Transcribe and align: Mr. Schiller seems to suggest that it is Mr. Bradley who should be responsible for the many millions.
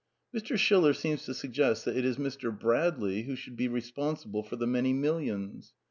Mr. 0.35 0.57
Schiller 0.57 0.95
seems 0.95 1.25
to 1.25 1.33
suggest 1.35 1.85
that 1.85 1.95
it 1.95 2.03
is 2.03 2.17
Mr. 2.17 2.49
Bradley 2.51 3.21
who 3.21 3.35
should 3.35 3.55
be 3.55 3.67
responsible 3.67 4.41
for 4.41 4.55
the 4.55 4.65
many 4.65 4.93
millions. 4.93 5.73